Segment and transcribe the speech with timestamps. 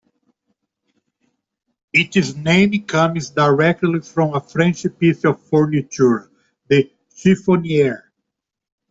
[1.93, 6.31] Its name comes directly from a French piece of furniture,
[6.67, 8.11] the chiffoniere.